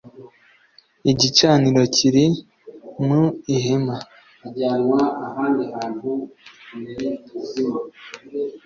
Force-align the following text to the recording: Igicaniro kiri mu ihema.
Igicaniro 1.11 1.81
kiri 1.95 2.25
mu 3.05 3.23
ihema. 3.55 3.95